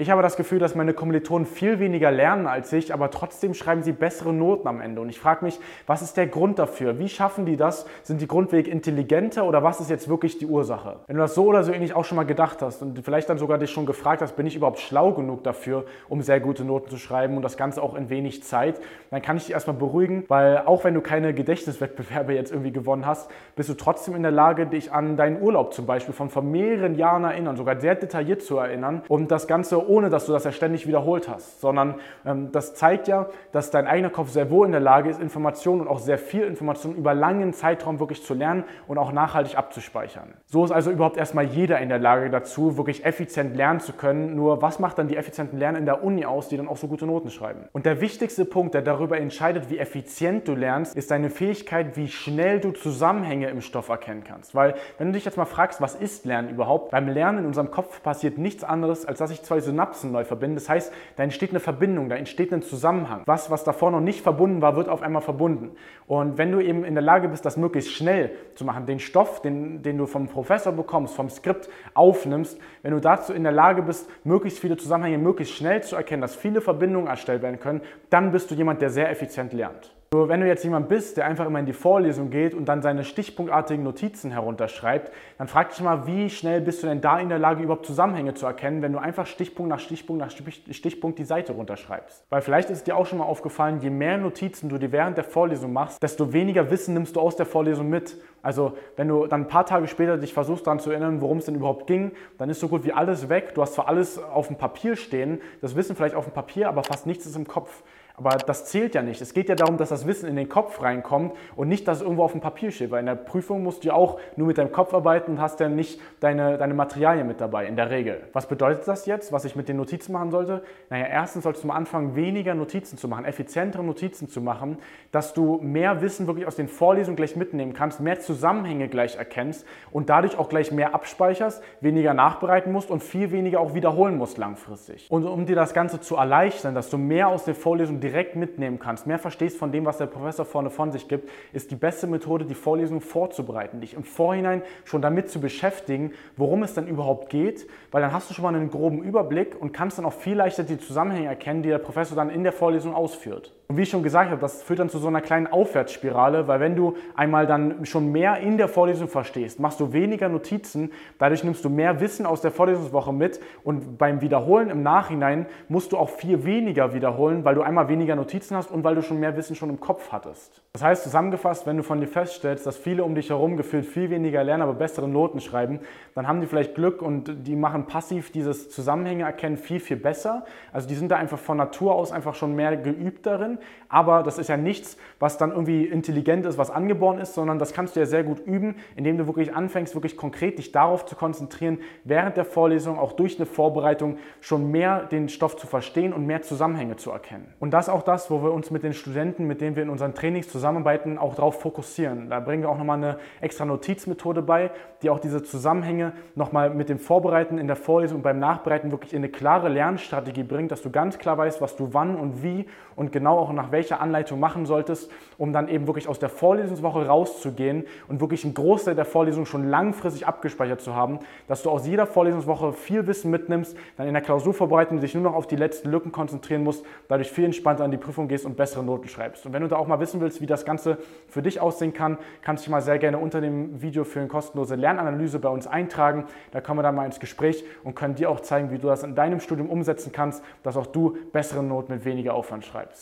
[0.00, 3.82] Ich habe das Gefühl, dass meine Kommilitonen viel weniger lernen als ich, aber trotzdem schreiben
[3.82, 5.02] sie bessere Noten am Ende.
[5.02, 6.98] Und ich frage mich, was ist der Grund dafür?
[6.98, 7.84] Wie schaffen die das?
[8.02, 11.00] Sind die grundweg intelligenter oder was ist jetzt wirklich die Ursache?
[11.06, 13.36] Wenn du das so oder so ähnlich auch schon mal gedacht hast und vielleicht dann
[13.36, 16.88] sogar dich schon gefragt hast, bin ich überhaupt schlau genug dafür, um sehr gute Noten
[16.88, 18.80] zu schreiben und das Ganze auch in wenig Zeit,
[19.10, 23.04] dann kann ich dich erstmal beruhigen, weil auch wenn du keine Gedächtniswettbewerbe jetzt irgendwie gewonnen
[23.04, 26.40] hast, bist du trotzdem in der Lage, dich an deinen Urlaub zum Beispiel von vor
[26.40, 30.44] mehreren Jahren erinnern, sogar sehr detailliert zu erinnern und das Ganze ohne dass du das
[30.44, 34.64] ja ständig wiederholt hast, sondern ähm, das zeigt ja, dass dein eigener Kopf sehr wohl
[34.66, 38.34] in der Lage ist, Informationen und auch sehr viel Informationen über langen Zeitraum wirklich zu
[38.34, 40.34] lernen und auch nachhaltig abzuspeichern.
[40.46, 44.36] So ist also überhaupt erstmal jeder in der Lage dazu, wirklich effizient lernen zu können.
[44.36, 46.86] Nur was macht dann die effizienten Lernen in der Uni aus, die dann auch so
[46.86, 47.64] gute Noten schreiben?
[47.72, 52.06] Und der wichtigste Punkt, der darüber entscheidet, wie effizient du lernst, ist deine Fähigkeit, wie
[52.06, 54.54] schnell du Zusammenhänge im Stoff erkennen kannst.
[54.54, 56.92] Weil wenn du dich jetzt mal fragst, was ist Lernen überhaupt?
[56.92, 59.79] Beim Lernen in unserem Kopf passiert nichts anderes, als dass sich zwei Synapsen
[60.12, 60.56] neu verbinden.
[60.56, 63.22] Das heißt, da entsteht eine Verbindung, da entsteht ein Zusammenhang.
[63.26, 65.72] Was, was davor noch nicht verbunden war, wird auf einmal verbunden.
[66.06, 69.42] Und wenn du eben in der Lage bist, das möglichst schnell zu machen, den Stoff,
[69.42, 73.82] den, den du vom Professor bekommst, vom Skript aufnimmst, wenn du dazu in der Lage
[73.82, 78.32] bist, möglichst viele Zusammenhänge möglichst schnell zu erkennen, dass viele Verbindungen erstellt werden können, dann
[78.32, 79.94] bist du jemand, der sehr effizient lernt.
[80.12, 82.82] Nur wenn du jetzt jemand bist, der einfach immer in die Vorlesung geht und dann
[82.82, 87.28] seine stichpunktartigen Notizen herunterschreibt, dann frag dich mal, wie schnell bist du denn da in
[87.28, 91.24] der Lage, überhaupt Zusammenhänge zu erkennen, wenn du einfach Stichpunkt nach Stichpunkt nach Stichpunkt die
[91.24, 92.24] Seite runterschreibst.
[92.28, 95.22] Weil vielleicht ist dir auch schon mal aufgefallen, je mehr Notizen du dir während der
[95.22, 98.16] Vorlesung machst, desto weniger Wissen nimmst du aus der Vorlesung mit.
[98.42, 101.44] Also wenn du dann ein paar Tage später dich versuchst daran zu erinnern, worum es
[101.44, 103.54] denn überhaupt ging, dann ist so gut wie alles weg.
[103.54, 106.82] Du hast zwar alles auf dem Papier stehen, das Wissen vielleicht auf dem Papier, aber
[106.82, 107.84] fast nichts ist im Kopf.
[108.20, 109.22] Aber das zählt ja nicht.
[109.22, 112.02] Es geht ja darum, dass das Wissen in den Kopf reinkommt und nicht, dass es
[112.02, 112.90] irgendwo auf dem Papier steht.
[112.90, 115.58] Weil in der Prüfung musst du ja auch nur mit deinem Kopf arbeiten und hast
[115.60, 118.20] dann nicht deine, deine Materialien mit dabei, in der Regel.
[118.34, 120.62] Was bedeutet das jetzt, was ich mit den Notizen machen sollte?
[120.90, 124.76] Naja, erstens solltest du am Anfang weniger Notizen zu machen, effizientere Notizen zu machen,
[125.12, 129.66] dass du mehr Wissen wirklich aus den Vorlesungen gleich mitnehmen kannst, mehr Zusammenhänge gleich erkennst
[129.92, 134.36] und dadurch auch gleich mehr abspeicherst, weniger nachbereiten musst und viel weniger auch wiederholen musst
[134.36, 135.06] langfristig.
[135.10, 138.78] Und um dir das Ganze zu erleichtern, dass du mehr aus den Vorlesungen direkt mitnehmen
[138.78, 142.06] kannst, mehr verstehst von dem, was der Professor vorne von sich gibt, ist die beste
[142.06, 147.30] Methode, die Vorlesung vorzubereiten, dich im Vorhinein schon damit zu beschäftigen, worum es dann überhaupt
[147.30, 150.34] geht, weil dann hast du schon mal einen groben Überblick und kannst dann auch viel
[150.34, 153.52] leichter die Zusammenhänge erkennen, die der Professor dann in der Vorlesung ausführt.
[153.70, 156.58] Und wie ich schon gesagt habe, das führt dann zu so einer kleinen Aufwärtsspirale, weil
[156.58, 161.44] wenn du einmal dann schon mehr in der Vorlesung verstehst, machst du weniger Notizen, dadurch
[161.44, 165.98] nimmst du mehr Wissen aus der Vorlesungswoche mit und beim Wiederholen im Nachhinein musst du
[165.98, 169.36] auch viel weniger wiederholen, weil du einmal weniger Notizen hast und weil du schon mehr
[169.36, 170.62] Wissen schon im Kopf hattest.
[170.72, 174.08] Das heißt zusammengefasst, wenn du von dir feststellst, dass viele um dich herum gefühlt viel
[174.08, 175.80] weniger lernen, aber bessere Noten schreiben,
[176.14, 180.46] dann haben die vielleicht Glück und die machen passiv dieses Zusammenhänge erkennen viel, viel besser.
[180.72, 183.58] Also die sind da einfach von Natur aus einfach schon mehr geübt darin
[183.90, 187.72] aber das ist ja nichts, was dann irgendwie intelligent ist, was angeboren ist, sondern das
[187.72, 191.16] kannst du ja sehr gut üben, indem du wirklich anfängst, wirklich konkret dich darauf zu
[191.16, 196.24] konzentrieren, während der Vorlesung, auch durch eine Vorbereitung, schon mehr den Stoff zu verstehen und
[196.24, 197.52] mehr Zusammenhänge zu erkennen.
[197.58, 199.90] Und das ist auch das, wo wir uns mit den Studenten, mit denen wir in
[199.90, 202.30] unseren Trainings zusammenarbeiten, auch darauf fokussieren.
[202.30, 204.70] Da bringen wir auch nochmal eine extra Notizmethode bei,
[205.02, 209.12] die auch diese Zusammenhänge nochmal mit dem Vorbereiten in der Vorlesung und beim Nachbereiten wirklich
[209.12, 212.66] in eine klare Lernstrategie bringt, dass du ganz klar weißt, was du wann und wie
[212.96, 217.06] und genau auch nach welcher Anleitung machen solltest, um dann eben wirklich aus der Vorlesungswoche
[217.06, 221.86] rauszugehen und wirklich einen Großteil der Vorlesung schon langfristig abgespeichert zu haben, dass du aus
[221.86, 225.90] jeder Vorlesungswoche viel Wissen mitnimmst, dann in der Klausurvorbereitung dich nur noch auf die letzten
[225.90, 229.46] Lücken konzentrieren musst, dadurch viel entspannter an die Prüfung gehst und bessere Noten schreibst.
[229.46, 230.98] Und wenn du da auch mal wissen willst, wie das Ganze
[231.28, 234.28] für dich aussehen kann, kannst du dich mal sehr gerne unter dem Video für eine
[234.28, 236.26] kostenlose Lernanalyse bei uns eintragen.
[236.50, 239.02] Da kommen wir dann mal ins Gespräch und können dir auch zeigen, wie du das
[239.02, 242.98] in deinem Studium umsetzen kannst, dass auch du bessere Noten mit weniger Aufwand schreibst.